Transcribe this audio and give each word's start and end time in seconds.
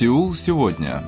Сеул 0.00 0.32
сегодня. 0.32 1.04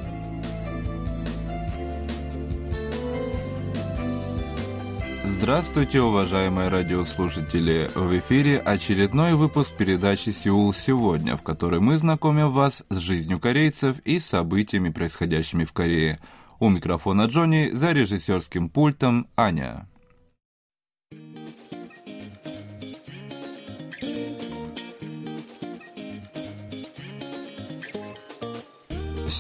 Здравствуйте, 5.25 6.03
уважаемые 6.03 6.69
радиослушатели! 6.69 7.91
В 7.95 8.19
эфире 8.19 8.59
очередной 8.59 9.33
выпуск 9.33 9.73
передачи 9.79 10.29
«Сеул 10.29 10.75
сегодня», 10.75 11.39
в 11.39 11.43
которой 11.43 11.81
мы 11.81 11.97
знакомим 11.97 12.53
вас 12.53 12.85
с 12.91 12.99
жизнью 12.99 13.41
корейцев 13.41 13.99
и 14.01 14.19
событиями, 14.19 14.91
происходящими 14.91 15.65
в 15.65 15.73
Корее. 15.73 16.21
У 16.61 16.69
микрофона 16.69 17.23
Джонни, 17.23 17.71
за 17.73 17.93
режиссерским 17.93 18.69
пультом 18.69 19.27
Аня. 19.37 19.89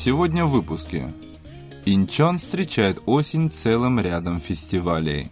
Сегодня 0.05 0.45
в 0.47 0.51
выпуске. 0.51 1.13
Инчон 1.87 2.39
встречает 2.39 3.01
осень 3.07 3.49
целым 3.49 4.01
рядом 4.01 4.41
фестивалей. 4.41 5.31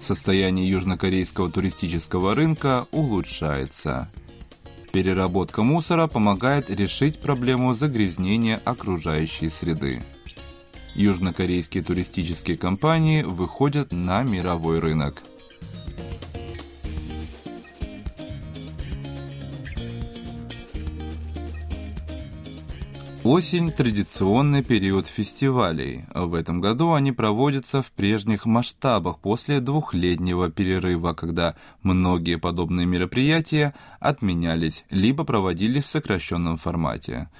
Состояние 0.00 0.68
южнокорейского 0.68 1.48
туристического 1.48 2.34
рынка 2.34 2.88
улучшается. 2.90 4.10
Переработка 4.92 5.62
мусора 5.62 6.08
помогает 6.08 6.70
решить 6.70 7.20
проблему 7.20 7.72
загрязнения 7.74 8.60
окружающей 8.64 9.48
среды. 9.48 10.02
Южнокорейские 10.96 11.84
туристические 11.84 12.56
компании 12.56 13.22
выходят 13.22 13.92
на 13.92 14.24
мировой 14.24 14.80
рынок– 14.80 15.22
Осень– 23.24 23.72
традиционный 23.72 24.62
период 24.62 25.06
фестивалей. 25.06 26.04
В 26.14 26.34
этом 26.34 26.60
году 26.60 26.92
они 26.92 27.10
проводятся 27.10 27.80
в 27.80 27.90
прежних 27.90 28.44
масштабах 28.44 29.18
после 29.18 29.60
двухлетнего 29.60 30.50
перерыва, 30.50 31.14
когда 31.14 31.54
многие 31.82 32.36
подобные 32.36 32.84
мероприятия 32.84 33.72
отменялись, 33.98 34.84
либо 34.90 35.24
проводились 35.24 35.84
в 35.84 35.90
сокращенном 35.90 36.58
формате. 36.58 37.30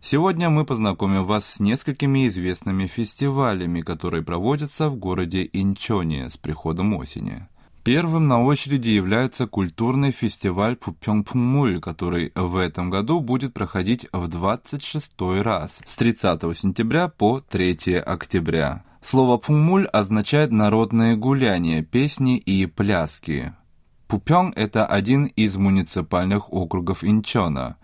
Сегодня 0.00 0.48
мы 0.48 0.64
познакомим 0.64 1.26
вас 1.26 1.44
с 1.44 1.60
несколькими 1.60 2.28
известными 2.28 2.86
фестивалями, 2.86 3.82
которые 3.82 4.22
проводятся 4.22 4.88
в 4.88 4.96
городе 4.96 5.46
Инчоне 5.52 6.30
с 6.30 6.38
приходом 6.38 6.94
осени. 6.94 7.46
Первым 7.86 8.26
на 8.26 8.42
очереди 8.42 8.88
является 8.88 9.46
культурный 9.46 10.10
фестиваль 10.10 10.74
Пупёнгпунгмуль, 10.74 11.78
который 11.78 12.32
в 12.34 12.56
этом 12.56 12.90
году 12.90 13.20
будет 13.20 13.54
проходить 13.54 14.08
в 14.12 14.26
26 14.26 15.12
раз, 15.44 15.82
с 15.86 15.96
30 15.96 16.40
сентября 16.58 17.06
по 17.06 17.40
3 17.48 17.94
октября. 17.98 18.82
Слово 19.00 19.36
«пунгмуль» 19.36 19.86
означает 19.86 20.50
«народные 20.50 21.14
гуляния», 21.14 21.84
«песни» 21.84 22.38
и 22.38 22.66
«пляски». 22.66 23.54
Пупёng– 24.08 24.52
это 24.56 24.84
один 24.84 25.26
из 25.26 25.56
муниципальных 25.56 26.52
округов 26.52 27.04
Инчона. 27.04 27.76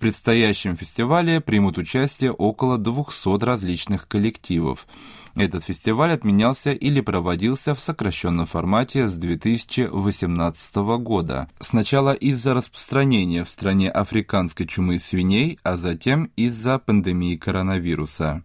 Предстоящем 0.00 0.76
фестивале 0.76 1.40
примут 1.40 1.78
участие 1.78 2.32
около 2.32 2.76
200 2.78 3.44
различных 3.44 4.08
коллективов– 4.08 4.88
этот 5.36 5.64
фестиваль 5.64 6.12
отменялся 6.12 6.72
или 6.72 7.00
проводился 7.00 7.74
в 7.74 7.80
сокращенном 7.80 8.46
формате 8.46 9.06
с 9.06 9.16
2018 9.16 10.76
года. 10.98 11.48
Сначала 11.60 12.12
из-за 12.12 12.54
распространения 12.54 13.44
в 13.44 13.48
стране 13.48 13.90
африканской 13.90 14.66
чумы 14.66 14.98
свиней, 14.98 15.58
а 15.62 15.76
затем 15.76 16.30
из-за 16.36 16.78
пандемии 16.78 17.36
коронавируса. 17.36 18.42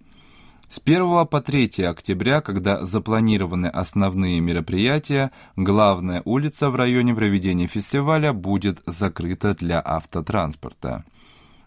С 0.68 0.81
1 0.84 1.28
по 1.28 1.41
3 1.41 1.84
октября, 1.84 2.41
когда 2.41 2.85
запланированы 2.85 3.68
основные 3.68 4.40
мероприятия, 4.40 5.31
главная 5.56 6.22
улица 6.25 6.69
в 6.69 6.75
районе 6.75 7.13
проведения 7.16 7.68
фестиваля 7.68 8.34
будет 8.34 8.81
закрыта 8.85 9.56
для 9.56 9.81
автотранспорта. 9.84 11.03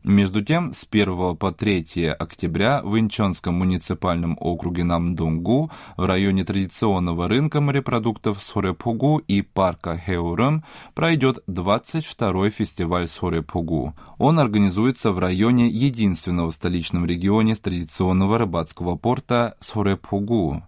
Между 0.08 0.42
тем, 0.42 0.72
с 0.72 0.86
1 0.90 1.36
по 1.36 1.52
3 1.52 2.06
октября 2.18 2.80
в 2.82 2.98
Инчонском 2.98 3.56
муниципальном 3.56 4.38
округе 4.40 4.82
Намдонгу 4.82 5.70
в 5.98 6.02
районе 6.06 6.46
традиционного 6.46 7.28
рынка 7.28 7.60
морепродуктов 7.60 8.42
Сорепугу 8.42 9.18
и 9.18 9.42
парка 9.42 9.98
Хеурем 9.98 10.64
пройдет 10.94 11.40
22-й 11.46 12.48
фестиваль 12.48 13.06
Сорепугу. 13.06 13.94
Он 14.16 14.40
организуется 14.40 15.12
в 15.12 15.18
районе 15.18 15.68
единственного 15.68 16.50
в 16.50 16.54
столичном 16.54 17.04
регионе 17.04 17.54
традиционного 17.54 18.38
рыбацкого 18.38 18.96
порта 18.96 19.56
Сорепугу. 19.60 20.62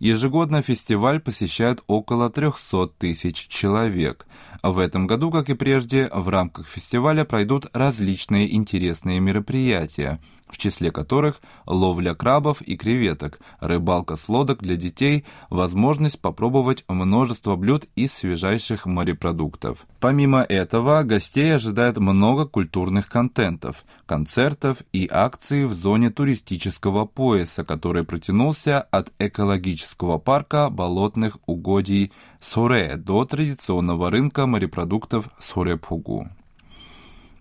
Ежегодно 0.00 0.62
фестиваль 0.62 1.20
посещают 1.20 1.84
около 1.86 2.30
300 2.30 2.88
тысяч 2.98 3.46
человек. 3.48 4.26
В 4.62 4.78
этом 4.78 5.06
году, 5.06 5.30
как 5.30 5.48
и 5.48 5.54
прежде, 5.54 6.08
в 6.12 6.28
рамках 6.28 6.66
фестиваля 6.68 7.24
пройдут 7.24 7.66
различные 7.72 8.54
интересные 8.54 9.20
мероприятия– 9.20 10.20
в 10.50 10.58
числе 10.58 10.90
которых 10.90 11.40
ловля 11.66 12.14
крабов 12.14 12.60
и 12.62 12.76
креветок, 12.76 13.38
рыбалка 13.60 14.16
с 14.16 14.28
лодок 14.28 14.62
для 14.62 14.76
детей, 14.76 15.24
возможность 15.48 16.20
попробовать 16.20 16.84
множество 16.88 17.56
блюд 17.56 17.86
из 17.94 18.12
свежайших 18.12 18.86
морепродуктов. 18.86 19.86
Помимо 20.00 20.42
этого, 20.42 21.02
гостей 21.02 21.54
ожидает 21.54 21.98
много 21.98 22.46
культурных 22.46 23.08
контентов, 23.08 23.84
концертов 24.06 24.78
и 24.92 25.08
акций 25.10 25.66
в 25.66 25.72
зоне 25.72 26.10
туристического 26.10 27.04
пояса, 27.04 27.64
который 27.64 28.04
протянулся 28.04 28.80
от 28.80 29.12
экологического 29.18 30.18
парка 30.18 30.68
болотных 30.70 31.38
угодий 31.46 32.12
Соре 32.40 32.96
до 32.96 33.26
традиционного 33.26 34.10
рынка 34.10 34.46
морепродуктов 34.46 35.28
Соре-Пугу. 35.38 36.28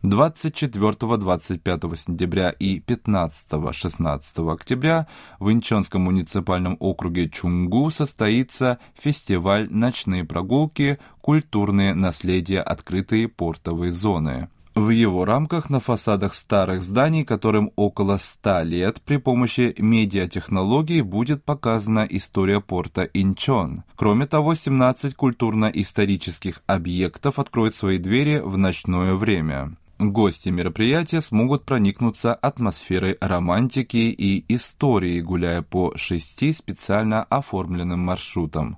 24-25 0.04 1.96
сентября 1.96 2.50
и 2.52 2.80
15-16 2.80 4.54
октября 4.54 5.08
в 5.40 5.52
Инчонском 5.52 6.04
муниципальном 6.04 6.78
округе 6.80 7.30
Чунгу 7.30 7.90
состоится 7.92 8.80
фестиваль 8.94 9.68
«Ночные 9.70 10.24
прогулки. 10.26 11.00
Культурные 11.22 11.94
наследия. 11.96 12.62
Открытые 12.62 13.28
портовые 13.28 13.92
зоны». 13.92 14.50
В 14.75 14.90
его 14.91 15.25
рамках 15.25 15.69
на 15.69 15.80
фасадах 15.80 16.34
старых 16.34 16.84
зданий, 16.84 17.25
которым 17.25 17.72
около 17.75 18.18
100 18.18 18.62
лет, 18.62 19.02
при 19.02 19.18
помощи 19.18 19.75
медиатехнологий 19.78 21.02
будет 21.02 21.44
показана 21.44 22.07
история 22.09 22.62
порта 22.62 23.03
Инчон. 23.13 23.84
Кроме 23.96 24.25
того, 24.28 24.56
17 24.56 25.16
культурно-исторических 25.16 26.62
объектов 26.68 27.40
откроют 27.40 27.75
свои 27.75 27.97
двери 27.97 28.40
в 28.40 28.57
ночное 28.57 29.16
время. 29.16 29.75
Гости 29.97 30.47
мероприятия 30.47 31.19
смогут 31.19 31.66
проникнуться 31.66 32.34
атмосферой 32.34 33.18
романтики 33.19 33.97
и 33.97 34.46
истории, 34.47 35.19
гуляя 35.19 35.62
по 35.62 35.97
шести 35.97 36.53
специально 36.53 37.24
оформленным 37.24 38.00
маршрутам. 38.00 38.78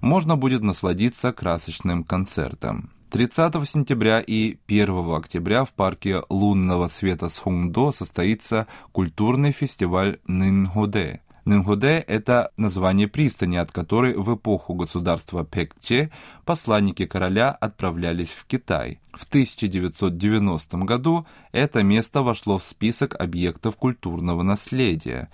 Можно 0.00 0.36
будет 0.36 0.62
насладиться 0.62 1.30
красочным 1.32 2.04
концертом. 2.04 2.90
30 3.12 3.68
сентября 3.68 4.20
и 4.20 4.56
1 4.66 5.14
октября 5.14 5.66
в 5.66 5.72
парке 5.74 6.22
лунного 6.30 6.88
света 6.88 7.28
Схунгдо 7.28 7.92
состоится 7.92 8.66
культурный 8.90 9.52
фестиваль 9.52 10.18
Нинходе– 10.26 11.20
Нынгуде– 11.44 11.98
это 12.06 12.52
название 12.56 13.08
пристани, 13.08 13.56
от 13.56 13.72
которой 13.72 14.14
в 14.16 14.34
эпоху 14.34 14.74
государства 14.74 15.44
Пекче 15.44 16.10
посланники 16.44 17.04
короля 17.04 17.50
отправлялись 17.50 18.30
в 18.30 18.46
Китай. 18.46 19.00
В 19.12 19.24
1990 19.24 20.78
году 20.78 21.26
это 21.50 21.82
место 21.82 22.22
вошло 22.22 22.58
в 22.58 22.62
список 22.62 23.20
объектов 23.20 23.76
культурного 23.76 24.42
наследия. 24.42 25.30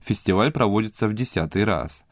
Фестиваль 0.00 0.50
проводится 0.50 1.06
в 1.06 1.14
десятый 1.14 1.62
раз. 1.62 2.04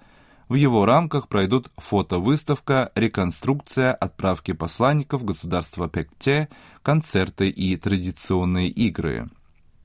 В 0.51 0.57
его 0.57 0.85
рамках 0.85 1.29
пройдут 1.29 1.71
фотовыставка, 1.77 2.91
реконструкция, 2.97 3.95
отправки 3.95 4.53
посланников 4.53 5.25
государства 5.25 5.89
Пекче, 5.89 6.49
концерты 6.83 7.49
и 7.49 7.77
традиционные 7.77 8.69
игры– 8.69 9.31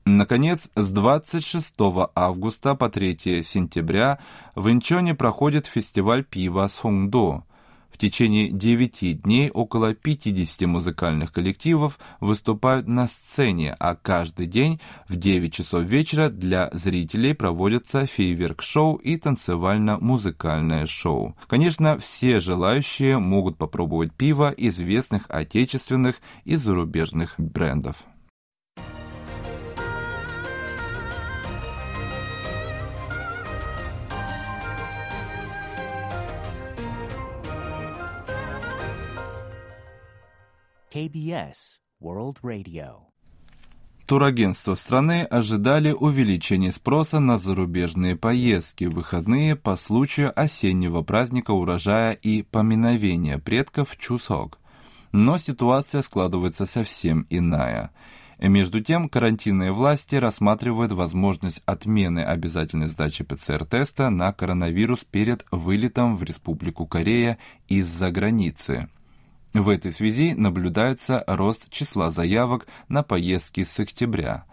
Наконец, 0.08 0.70
с 0.76 0.92
26 0.92 1.74
августа 2.14 2.76
по 2.76 2.88
3 2.88 3.42
сентября 3.42 4.20
в 4.54 4.70
Инчоне 4.70 5.16
проходит 5.16 5.66
фестиваль 5.66 6.22
пива 6.22 6.68
Сонгдо. 6.68 7.42
В 7.90 7.98
течение 7.98 8.50
9 8.50 9.22
дней 9.22 9.50
около 9.50 9.94
50 9.94 10.68
музыкальных 10.68 11.32
коллективов 11.32 11.98
выступают 12.20 12.86
на 12.86 13.06
сцене, 13.06 13.74
а 13.78 13.94
каждый 13.94 14.46
день 14.46 14.80
в 15.08 15.16
9 15.16 15.52
часов 15.52 15.84
вечера 15.84 16.28
для 16.28 16.68
зрителей 16.72 17.34
проводятся 17.34 18.06
фейерверк-шоу 18.06 18.96
и 18.96 19.16
танцевально-музыкальное 19.16 20.86
шоу. 20.86 21.36
Конечно, 21.46 21.98
все 21.98 22.40
желающие 22.40 23.18
могут 23.18 23.56
попробовать 23.56 24.12
пиво 24.12 24.52
известных 24.56 25.24
отечественных 25.28 26.20
и 26.44 26.56
зарубежных 26.56 27.34
брендов. 27.38 28.04
KBS 40.96 41.82
World 42.02 42.38
Radio. 42.42 43.00
Турагентства 44.06 44.72
страны 44.72 45.24
ожидали 45.24 45.92
увеличения 45.92 46.72
спроса 46.72 47.20
на 47.20 47.36
зарубежные 47.36 48.16
поездки 48.16 48.84
в 48.84 48.94
выходные 48.94 49.56
по 49.56 49.76
случаю 49.76 50.32
осеннего 50.34 51.02
праздника 51.02 51.50
урожая 51.50 52.12
и 52.14 52.40
поминовения 52.40 53.36
предков 53.36 53.94
Чусок. 53.98 54.58
Но 55.12 55.36
ситуация 55.36 56.00
складывается 56.00 56.64
совсем 56.64 57.26
иная. 57.28 57.90
Между 58.38 58.80
тем, 58.80 59.10
карантинные 59.10 59.72
власти 59.72 60.14
рассматривают 60.14 60.92
возможность 60.92 61.62
отмены 61.66 62.20
обязательной 62.20 62.88
сдачи 62.88 63.22
ПЦР-теста 63.22 64.08
на 64.08 64.32
коронавирус 64.32 65.04
перед 65.04 65.44
вылетом 65.50 66.16
в 66.16 66.22
Республику 66.22 66.86
Корея 66.86 67.36
из-за 67.68 68.10
границы. 68.10 68.88
В 69.56 69.70
этой 69.70 69.90
связи 69.90 70.34
наблюдается 70.34 71.24
рост 71.26 71.70
числа 71.70 72.10
заявок 72.10 72.66
на 72.90 73.02
поездки 73.02 73.62
с 73.64 73.80
октября. 73.80 74.44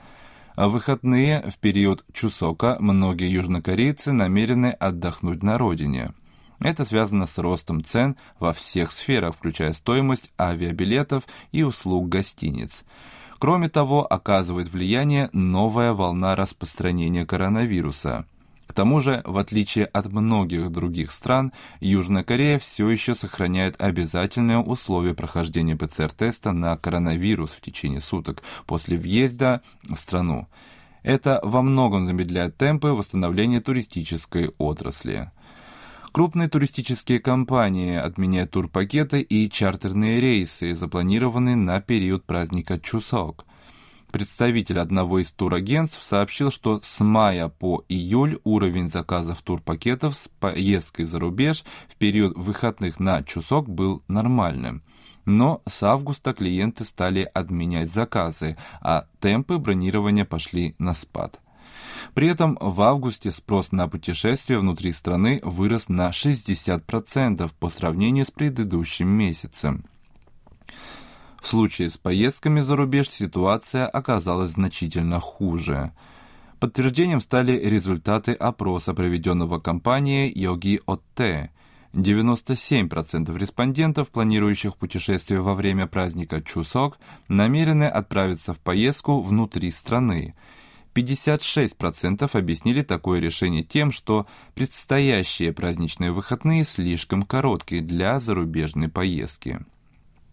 В 0.56 0.70
выходные 0.70 1.42
в 1.50 1.58
период 1.58 2.06
Чусока 2.14 2.78
многие 2.80 3.30
южнокорейцы 3.30 4.14
намерены 4.14 4.68
отдохнуть 4.68 5.44
на 5.44 5.58
родине. 5.58 6.14
Это 6.62 6.86
связано 6.86 7.26
с 7.26 7.38
ростом 7.38 7.84
цен 7.84 8.16
во 8.40 8.54
всех 8.54 8.94
сферах, 8.94 9.36
включая 9.36 9.74
стоимость 9.74 10.32
авиабилетов 10.40 11.26
и 11.52 11.64
услуг 11.64 12.08
гостиниц. 12.08 12.86
Кроме 13.40 13.68
того, 13.68 14.08
оказывает 14.10 14.72
влияние 14.72 15.30
новая 15.34 15.92
волна 15.92 16.34
распространения 16.38 17.26
коронавируса– 17.26 18.26
к 18.74 18.75
тому 18.75 19.02
же, 19.02 19.22
в 19.24 19.38
отличие 19.38 19.86
от 19.86 20.12
многих 20.12 20.72
других 20.72 21.12
стран, 21.12 21.54
Южная 21.80 22.24
Корея 22.24 22.58
все 22.58 22.90
еще 22.90 23.14
сохраняет 23.14 23.80
обязательные 23.80 24.58
условия 24.58 25.14
прохождения 25.14 25.75
ПЦР-теста 25.75 26.54
на 26.54 26.75
коронавирус 26.75 27.52
в 27.52 27.62
течение 27.62 28.02
суток 28.02 28.42
после 28.66 28.98
въезда 28.98 29.62
в 29.84 29.96
страну. 29.96 30.48
Это 31.04 31.40
во 31.44 31.62
многом 31.62 32.08
замедляет 32.08 32.58
темпы 32.58 32.88
восстановления 32.88 33.62
туристической 33.62 34.50
отрасли. 34.58 35.30
Крупные 36.12 36.50
туристические 36.50 37.19
компании 37.19 37.96
отменяют 37.96 38.50
турпакеты 38.50 39.22
и 39.22 39.52
чартерные 39.52 40.19
рейсы, 40.19 40.74
запланированные 40.74 41.56
на 41.56 41.80
период 41.80 42.26
праздника 42.26 42.80
Чусок– 42.80 43.46
Представитель 44.13 44.80
одного 44.80 45.24
из 45.24 45.31
турагентств 45.31 46.04
сообщил, 46.04 46.51
что 46.51 46.80
с 46.83 47.04
мая 47.04 47.48
по 47.48 47.83
июль 47.89 48.39
уровень 48.44 48.88
заказов 48.88 49.42
турпакетов 49.42 50.15
с 50.15 50.27
поездкой 50.27 51.06
за 51.06 51.19
рубеж 51.19 51.63
в 51.89 51.95
период 51.95 52.38
выходных 52.38 53.00
на 53.00 53.24
Чусок 53.24 53.68
был 53.68 54.04
нормальным. 54.07 54.83
Но 55.25 55.63
с 55.68 55.81
августа 55.81 56.33
клиенты 56.33 56.86
стали 56.86 57.27
отменять 57.33 57.92
заказы, 57.92 58.56
а 58.81 59.07
темпы 59.19 59.57
бронирования 59.57 60.25
пошли 60.25 60.75
на 60.77 60.94
спад. 60.94 61.42
При 62.13 62.27
этом 62.27 62.56
в 62.62 62.83
августе 62.83 63.31
спрос 63.31 63.71
на 63.71 63.88
путешествия 63.88 64.59
внутри 64.59 64.92
страны 64.92 65.39
вырос 65.42 65.89
на 65.89 66.12
60% 66.12 67.51
по 67.59 67.69
сравнению 67.69 68.27
с 68.27 68.31
предыдущим 68.31 69.07
месяцем. 69.07 69.86
В 71.44 71.48
случае 71.48 71.90
с 71.90 71.98
поездками 71.98 72.62
за 72.62 72.78
рубеж 72.78 73.10
ситуация 73.10 73.86
оказалась 73.86 74.51
значительно 74.51 75.19
хуже. 75.19 75.92
Подтверждением 76.62 77.19
стали 77.19 77.51
результаты 77.60 78.31
опроса, 78.31 78.94
проведенного 78.94 79.60
компанией 79.60 80.31
Йоги 80.34 80.80
Отте. 80.86 81.51
97% 81.92 83.38
респондентов, 83.38 84.10
планирующих 84.10 84.78
путешествие 84.78 85.42
во 85.42 85.54
время 85.54 85.86
праздника 85.86 86.40
Чусок, 86.40 86.98
намерены 87.28 87.90
отправиться 87.90 88.54
в 88.54 88.62
поездку 88.62 89.19
внутри 89.19 89.69
страны. 89.72 90.36
56% 90.95 92.38
объяснили 92.38 92.84
такое 92.84 93.19
решение 93.19 93.63
тем, 93.63 93.92
что 93.92 94.28
предстоящие 94.56 95.51
праздничные 95.51 96.13
выходные 96.13 96.63
слишком 96.63 97.24
короткие 97.24 97.81
для 97.81 98.22
зарубежной 98.22 98.88
поездки. 98.88 99.60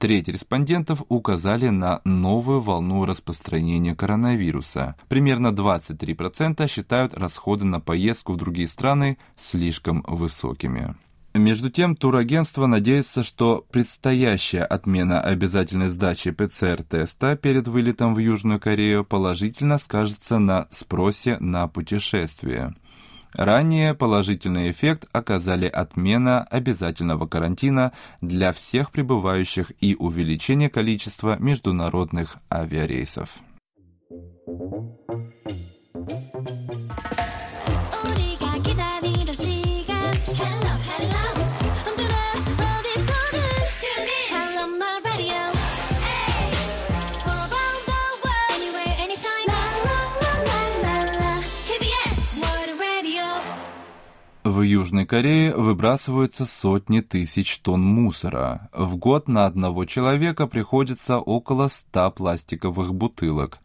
Треть 0.01 0.29
респондентов 0.29 1.03
указали 1.11 1.69
на 1.69 2.01
новую 2.05 2.61
волну 2.61 3.05
распространения 3.05 3.95
коронавируса. 3.95 4.97
Примерно 5.09 5.49
23% 5.49 6.67
считают 6.69 7.13
расходы 7.13 7.67
на 7.67 7.81
поездку 7.81 8.33
в 8.33 8.37
другие 8.37 8.67
страны 8.67 9.19
слишком 9.37 10.03
высокими. 10.09 10.97
Между 11.35 11.69
тем, 11.69 11.97
турагентство 11.97 12.67
надеется, 12.67 13.23
что 13.23 13.67
предстоящая 13.71 14.65
отмена 14.65 15.21
обязательной 15.21 15.91
сдачи 15.91 16.31
ПЦР-теста 16.31 17.37
перед 17.37 17.69
вылетом 17.69 18.15
в 18.15 18.19
Южную 18.21 18.59
Корею 18.59 19.05
положительно 19.05 19.77
скажется 19.77 20.39
на 20.39 20.67
спросе 20.71 21.37
на 21.41 21.69
путешествия. 21.69 22.75
Ранее 23.35 23.95
положительный 23.95 24.71
эффект 24.71 25.07
оказали 25.13 25.67
отмена 25.67 26.43
обязательного 26.43 27.27
карантина 27.27 27.93
для 28.21 28.53
всех 28.53 28.91
прибывающих 28.91 29.73
и 29.81 29.95
увеличение 29.95 30.69
количества 30.69 31.37
международных 31.39 32.39
авиарейсов. 32.51 33.41
Южной 55.01 55.09
Корее 55.09 55.57
выбрасываются 55.57 56.45
сотни 56.45 57.01
тысяч 57.01 57.61
тонн 57.61 57.83
мусора. 57.83 58.69
В 58.75 58.97
год 58.97 59.29
на 59.29 59.47
одного 59.47 59.87
человека 59.87 60.47
приходится 60.47 61.19
около 61.19 61.69
100 61.69 62.11
пластиковых 62.11 62.93
бутылок. 62.93 63.61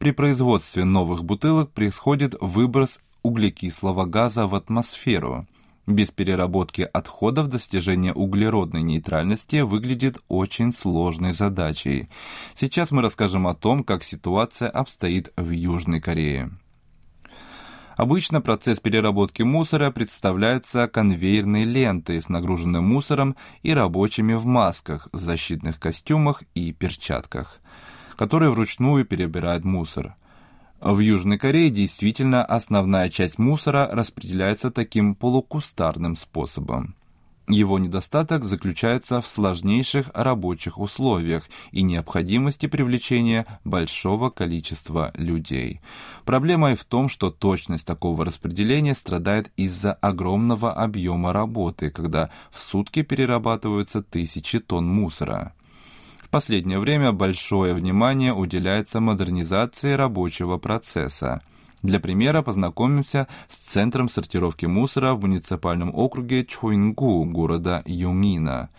При 0.00 0.10
производстве 0.10 0.82
новых 0.82 1.22
бутылок 1.22 1.70
происходит 1.70 2.34
выброс 2.40 3.00
углекислого 3.22 4.06
газа 4.06 4.48
в 4.48 4.56
атмосферу. 4.56 5.46
Без 5.86 6.10
переработки 6.10 6.88
отходов 6.92 7.46
достижение 7.46 8.12
углеродной 8.12 8.82
нейтральности 8.82 9.60
выглядит 9.60 10.18
очень 10.26 10.72
сложной 10.72 11.32
задачей. 11.32 12.08
Сейчас 12.56 12.90
мы 12.90 13.02
расскажем 13.02 13.46
о 13.46 13.54
том, 13.54 13.84
как 13.84 14.02
ситуация 14.02 14.68
обстоит 14.68 15.32
в 15.36 15.48
Южной 15.50 16.00
Корее. 16.00 16.50
Обычно 17.96 18.40
процесс 18.40 18.80
переработки 18.80 19.42
мусора 19.42 19.90
представляется 19.90 20.88
конвейерной 20.88 21.64
лентой 21.64 22.22
с 22.22 22.28
нагруженным 22.28 22.84
мусором 22.84 23.36
и 23.62 23.74
рабочими 23.74 24.34
в 24.34 24.46
масках, 24.46 25.08
защитных 25.12 25.78
костюмах 25.78 26.42
и 26.54 26.72
перчатках, 26.72 27.60
которые 28.16 28.50
вручную 28.50 29.04
перебирают 29.04 29.64
мусор. 29.64 30.14
В 30.80 30.98
Южной 30.98 31.38
Корее 31.38 31.70
действительно 31.70 32.44
основная 32.44 33.08
часть 33.08 33.38
мусора 33.38 33.88
распределяется 33.92 34.70
таким 34.70 35.14
полукустарным 35.14 36.16
способом. 36.16 36.96
Его 37.52 37.78
недостаток 37.78 38.44
заключается 38.44 39.20
в 39.20 39.26
сложнейших 39.26 40.10
рабочих 40.14 40.78
условиях 40.78 41.44
и 41.70 41.82
необходимости 41.82 42.66
привлечения 42.66 43.46
большого 43.62 44.30
количества 44.30 45.12
людей. 45.14 45.82
Проблема 46.24 46.72
и 46.72 46.74
в 46.74 46.84
том, 46.86 47.10
что 47.10 47.30
точность 47.30 47.86
такого 47.86 48.24
распределения 48.24 48.94
страдает 48.94 49.52
из-за 49.56 49.92
огромного 49.92 50.72
объема 50.72 51.34
работы, 51.34 51.90
когда 51.90 52.30
в 52.50 52.58
сутки 52.58 53.02
перерабатываются 53.02 54.02
тысячи 54.02 54.58
тонн 54.58 54.86
мусора. 54.86 55.52
В 56.22 56.30
последнее 56.30 56.78
время 56.78 57.12
большое 57.12 57.74
внимание 57.74 58.32
уделяется 58.32 58.98
модернизации 59.00 59.92
рабочего 59.92 60.56
процесса– 60.56 61.42
для 61.82 61.98
примера 62.00 62.42
познакомимся 62.42 63.26
с 63.48 63.56
центром 63.56 64.08
сортировки 64.08 64.66
мусора 64.66 65.14
в 65.14 65.20
муниципальном 65.20 65.94
округе 65.94 66.44
Чхуингу 66.44 67.24
города 67.24 67.82
Юмина. 67.86 68.70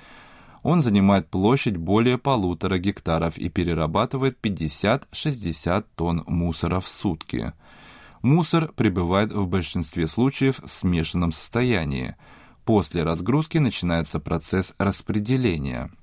Он 0.64 0.82
занимает 0.82 1.28
площадь 1.28 1.76
более 1.76 2.18
полутора 2.18 2.78
гектаров 2.78 3.38
и 3.38 3.50
перерабатывает 3.50 4.38
50-60 4.42 5.86
тонн 5.96 6.24
мусора 6.26 6.80
в 6.80 6.88
сутки. 6.88 7.52
Мусор 8.22 8.72
пребывает 8.72 9.34
в 9.34 9.48
большинстве 9.48 10.08
случаев 10.08 10.62
в 10.64 10.74
смешанном 10.74 11.34
состоянии. 11.34 12.16
После 12.64 13.04
разгрузки 13.04 13.58
начинается 13.58 14.22
процесс 14.22 14.74
распределения– 14.78 15.92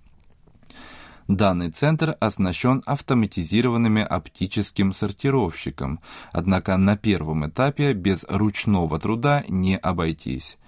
Данный 1.31 1.71
центр 1.71 2.17
оснащен 2.19 2.83
автоматизированными 2.87 4.03
оптическим 4.03 4.93
сортировщиком, 4.93 6.01
однако 6.33 6.77
на 6.77 6.97
первом 6.97 7.49
этапе 7.49 7.93
без 7.93 8.25
ручного 8.29 8.99
труда 8.99 9.45
не 9.47 9.79
обойтись. 9.79 10.59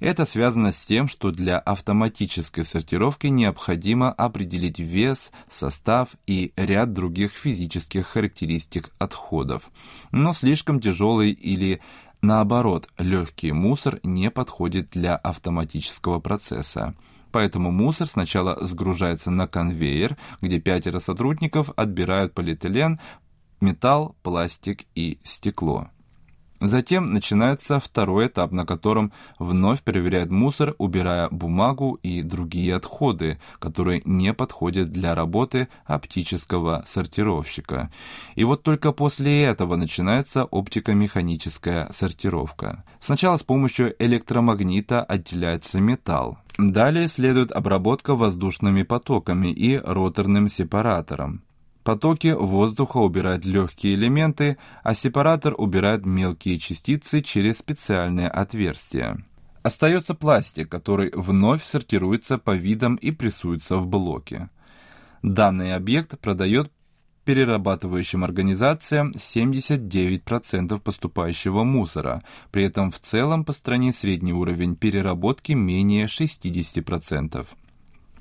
Это 0.00 0.26
связано 0.26 0.72
с 0.72 0.84
тем, 0.84 1.06
что 1.06 1.30
для 1.30 1.60
автоматической 1.60 2.64
сортировки 2.64 3.28
необходимо 3.28 4.10
определить 4.10 4.80
вес, 4.80 5.30
состав 5.48 6.16
и 6.26 6.52
ряд 6.56 6.92
других 6.92 7.30
физических 7.30 8.04
характеристик 8.08 8.90
отходов. 8.98 9.70
Но 10.10 10.32
слишком 10.32 10.80
тяжелый 10.80 11.30
или 11.30 11.80
наоборот 12.20 12.88
легкий 12.98 13.52
мусор 13.52 14.00
не 14.02 14.32
подходит 14.32 14.90
для 14.90 15.14
автоматического 15.14 16.18
процесса. 16.18 16.96
Поэтому 17.32 17.70
мусор 17.70 18.08
сначала 18.08 18.58
сгружается 18.66 19.30
на 19.30 19.46
конвейер, 19.46 20.16
где 20.40 20.60
пятеро 20.60 20.98
сотрудников 20.98 21.70
отбирают 21.76 22.34
полиэтилен, 22.34 23.00
металл, 23.60 24.16
пластик 24.22 24.84
и 24.94 25.18
стекло. 25.22 25.90
Затем 26.60 27.12
начинается 27.12 27.80
второй 27.80 28.26
этап, 28.26 28.52
на 28.52 28.66
котором 28.66 29.12
вновь 29.38 29.82
проверяют 29.82 30.30
мусор, 30.30 30.74
убирая 30.78 31.28
бумагу 31.30 31.98
и 32.02 32.22
другие 32.22 32.76
отходы, 32.76 33.38
которые 33.58 34.02
не 34.04 34.34
подходят 34.34 34.92
для 34.92 35.14
работы 35.14 35.68
оптического 35.86 36.84
сортировщика. 36.86 37.90
И 38.34 38.44
вот 38.44 38.62
только 38.62 38.92
после 38.92 39.44
этого 39.44 39.76
начинается 39.76 40.44
оптико-механическая 40.44 41.90
сортировка. 41.92 42.84
Сначала 43.00 43.38
с 43.38 43.42
помощью 43.42 43.94
электромагнита 43.98 45.02
отделяется 45.02 45.80
металл. 45.80 46.38
Далее 46.58 47.08
следует 47.08 47.52
обработка 47.52 48.14
воздушными 48.14 48.82
потоками 48.82 49.48
и 49.48 49.78
роторным 49.78 50.50
сепаратором. 50.50 51.42
Потоки 51.90 52.28
воздуха 52.28 52.98
убирают 52.98 53.44
легкие 53.44 53.94
элементы, 53.94 54.58
а 54.84 54.94
сепаратор 54.94 55.56
убирает 55.58 56.06
мелкие 56.06 56.56
частицы 56.56 57.20
через 57.20 57.58
специальные 57.58 58.28
отверстия. 58.28 59.24
Остается 59.64 60.14
пластик, 60.14 60.68
который 60.68 61.10
вновь 61.12 61.64
сортируется 61.64 62.38
по 62.38 62.54
видам 62.54 62.94
и 62.94 63.10
прессуется 63.10 63.74
в 63.74 63.88
блоки. 63.88 64.48
Данный 65.24 65.74
объект 65.74 66.16
продает 66.20 66.70
перерабатывающим 67.24 68.22
организациям 68.22 69.10
79% 69.10 70.80
поступающего 70.80 71.64
мусора, 71.64 72.22
при 72.52 72.66
этом 72.66 72.92
в 72.92 73.00
целом 73.00 73.44
по 73.44 73.52
стране 73.52 73.92
средний 73.92 74.32
уровень 74.32 74.76
переработки 74.76 75.52
менее 75.52 76.06
60%. 76.06 77.46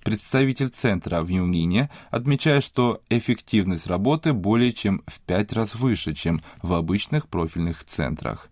Представитель 0.09 0.69
центра 0.69 1.21
в 1.21 1.27
Юнгине 1.27 1.91
отмечает, 2.09 2.63
что 2.63 3.03
эффективность 3.11 3.85
работы 3.85 4.33
более 4.33 4.73
чем 4.73 5.03
в 5.05 5.19
пять 5.19 5.53
раз 5.53 5.75
выше, 5.75 6.15
чем 6.15 6.41
в 6.63 6.73
обычных 6.73 7.27
профильных 7.27 7.83
центрах. 7.83 8.49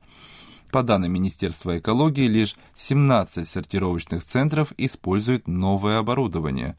По 0.71 0.83
данным 0.83 1.13
Министерства 1.13 1.79
экологии, 1.79 2.27
лишь 2.27 2.55
17 2.75 3.49
сортировочных 3.49 4.23
центров 4.23 4.71
используют 4.77 5.47
новое 5.47 5.97
оборудование. 5.97 6.77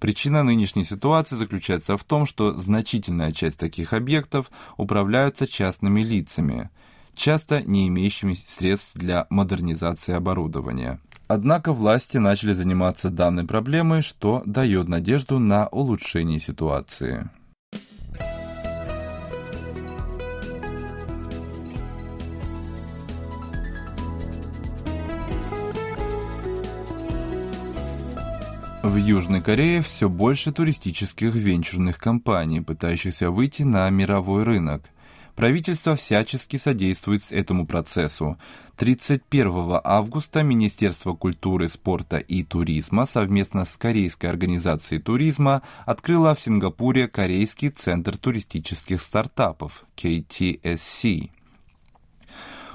Причина 0.00 0.42
нынешней 0.42 0.84
ситуации 0.84 1.36
заключается 1.36 1.96
в 1.96 2.02
том, 2.02 2.26
что 2.26 2.54
значительная 2.54 3.30
часть 3.30 3.60
таких 3.60 3.92
объектов 3.92 4.50
управляются 4.76 5.46
частными 5.46 6.00
лицами, 6.00 6.70
часто 7.14 7.62
не 7.62 7.86
имеющими 7.86 8.34
средств 8.34 8.96
для 8.96 9.28
модернизации 9.30 10.12
оборудования. 10.12 10.98
Однако 11.28 11.74
власти 11.74 12.16
начали 12.16 12.54
заниматься 12.54 13.10
данной 13.10 13.44
проблемой, 13.44 14.00
что 14.00 14.42
дает 14.46 14.88
надежду 14.88 15.38
на 15.38 15.68
улучшение 15.68 16.40
ситуации. 16.40 17.28
В 28.82 28.96
Южной 28.96 29.42
Корее 29.42 29.82
все 29.82 30.08
больше 30.08 30.50
туристических 30.50 31.34
венчурных 31.34 31.98
компаний, 31.98 32.62
пытающихся 32.62 33.30
выйти 33.30 33.64
на 33.64 33.90
мировой 33.90 34.44
рынок– 34.44 34.82
Правительство 35.38 35.94
всячески 35.94 36.56
содействует 36.56 37.30
этому 37.30 37.64
процессу. 37.64 38.36
31 38.76 39.78
августа 39.84 40.42
Министерство 40.42 41.14
культуры, 41.14 41.68
спорта 41.68 42.16
и 42.16 42.42
туризма 42.42 43.06
совместно 43.06 43.64
с 43.64 43.76
Корейской 43.76 44.26
организацией 44.26 45.00
туризма 45.00 45.62
открыло 45.86 46.34
в 46.34 46.40
Сингапуре 46.40 47.06
Корейский 47.06 47.68
центр 47.68 48.16
туристических 48.16 49.00
стартапов 49.00 49.84
KTSC. 49.96 51.30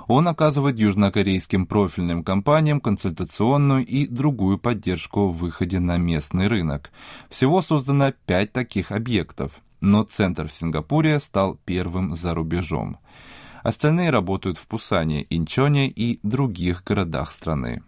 Он 0.07 0.29
оказывает 0.29 0.79
южнокорейским 0.79 1.65
профильным 1.65 2.23
компаниям 2.23 2.79
консультационную 2.79 3.85
и 3.85 4.07
другую 4.07 4.57
поддержку 4.57 5.27
в 5.27 5.35
выходе 5.35 5.81
на 5.81 5.97
местный 5.97 6.47
рынок. 6.47 6.91
Всего 7.29 7.61
создано 7.61 8.13
пять 8.25 8.53
таких 8.53 8.93
объектов 8.93 9.51
но 9.83 10.03
центр 10.03 10.47
в 10.47 10.53
Сингапуре 10.53 11.19
стал 11.19 11.59
первым 11.65 12.15
за 12.15 12.33
рубежом. 12.33 12.97
Остальные 13.63 14.11
работают 14.11 14.57
в 14.57 14.65
Пусане, 14.65 15.27
Инчоне 15.29 15.89
и 15.89 16.21
других 16.23 16.85
городах 16.85 17.33
страны. 17.33 17.83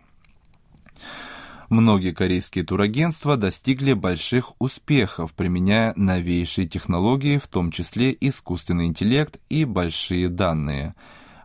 Многие 1.70 2.12
корейские 2.12 2.66
турагентства 2.66 3.38
достигли 3.38 3.94
больших 3.94 4.60
успехов, 4.60 5.34
применяя 5.34 5.94
новейшие 5.96 6.68
технологии, 6.68 7.38
в 7.38 7.48
том 7.48 7.72
числе 7.72 8.16
искусственный 8.20 8.88
интеллект 8.88 9.40
и 9.48 9.64
большие 9.64 10.28
данные. 10.28 10.96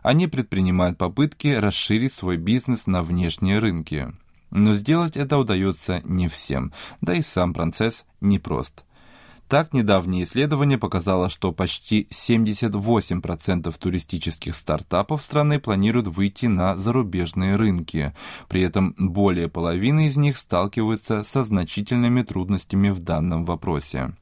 Они 0.03 0.27
предпринимают 0.27 0.97
попытки 0.97 1.47
расширить 1.47 2.13
свой 2.13 2.35
бизнес 2.35 2.87
на 2.87 3.03
внешние 3.03 3.59
рынки. 3.59 4.11
Но 4.49 4.73
сделать 4.73 5.15
это 5.15 5.37
удается 5.37 6.01
не 6.03 6.27
всем, 6.27 6.73
да 6.99 7.13
и 7.13 7.21
сам 7.21 7.53
процесс 7.53 8.05
непрост– 8.19 8.83
так, 9.51 9.73
недавнее 9.73 10.23
исследование 10.23 10.77
показало, 10.77 11.27
что 11.27 11.51
почти 11.51 12.07
78% 12.09 13.75
туристических 13.77 14.55
стартапов 14.55 15.21
страны 15.21 15.59
планируют 15.59 16.07
выйти 16.07 16.45
на 16.45 16.77
зарубежные 16.77 17.57
рынки. 17.57 18.15
При 18.47 18.61
этом 18.61 18.95
более 18.97 19.49
половины 19.49 20.07
из 20.07 20.15
них 20.15 20.37
сталкиваются 20.37 21.23
со 21.25 21.43
значительными 21.43 22.21
трудностями 22.21 22.91
в 22.91 23.01
данном 23.01 23.43
вопросе. 23.43 24.15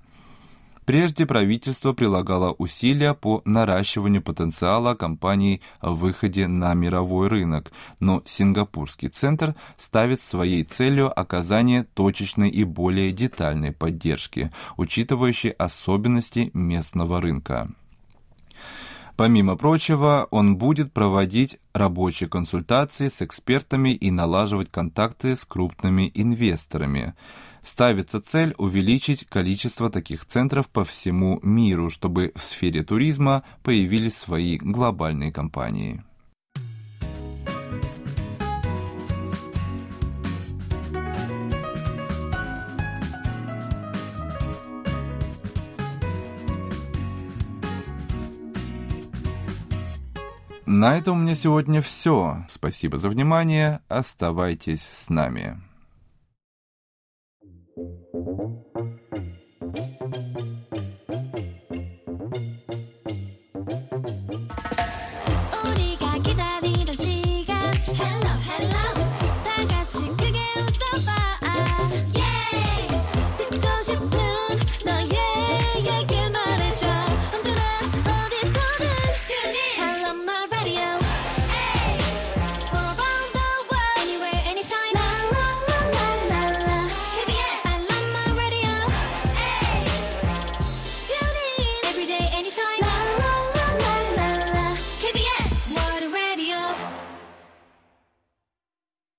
Прежде 0.89 1.27
правительство 1.27 1.93
прилагало 1.93 2.51
усилия 2.53 3.13
по 3.13 3.43
наращиванию 3.45 4.23
потенциала 4.23 4.95
компаний 4.95 5.61
в 5.83 5.93
выходе 5.93 6.47
на 6.47 6.73
мировой 6.73 7.27
рынок, 7.27 7.71
но 7.99 8.23
Сингапурский 8.25 9.09
центр 9.09 9.53
ставит 9.77 10.19
своей 10.19 10.63
целью 10.63 11.07
оказание 11.15 11.83
точечной 11.83 12.49
и 12.49 12.63
более 12.63 13.11
детальной 13.11 13.71
поддержки, 13.71 14.51
учитывающей 14.77 15.51
особенности 15.51 16.49
местного 16.55 17.21
рынка. 17.21 17.69
Помимо 19.15 19.57
прочего, 19.57 20.27
он 20.31 20.57
будет 20.57 20.91
проводить 20.91 21.59
рабочие 21.71 22.27
консультации 22.27 23.09
с 23.09 23.21
экспертами 23.21 23.89
и 23.89 24.09
налаживать 24.09 24.71
контакты 24.71 25.35
с 25.35 25.45
крупными 25.45 26.09
инвесторами– 26.15 27.13
Ставится 27.61 28.21
цель 28.21 28.55
увеличить 28.57 29.25
количество 29.25 29.89
таких 29.89 30.25
центров 30.25 30.69
по 30.69 30.83
всему 30.83 31.39
миру, 31.43 31.89
чтобы 31.89 32.31
в 32.35 32.41
сфере 32.41 32.83
туризма 32.83 33.43
появились 33.63 34.17
свои 34.17 34.57
глобальные 34.57 35.31
компании. 35.31 36.03
На 50.65 50.95
этом 50.95 51.17
у 51.17 51.21
меня 51.21 51.33
сегодня 51.33 51.81
все. 51.81 52.45
Спасибо 52.47 52.99
за 52.99 53.09
внимание. 53.09 53.81
Оставайтесь 53.87 54.83
с 54.83 55.09
нами. 55.09 55.59